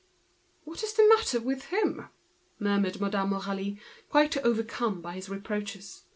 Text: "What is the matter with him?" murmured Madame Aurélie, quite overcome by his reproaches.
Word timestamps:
"What 0.63 0.81
is 0.81 0.93
the 0.93 1.07
matter 1.15 1.39
with 1.39 1.65
him?" 1.65 2.09
murmured 2.57 2.99
Madame 2.99 3.29
Aurélie, 3.33 3.79
quite 4.09 4.35
overcome 4.37 4.99
by 4.99 5.13
his 5.13 5.29
reproaches. 5.29 6.05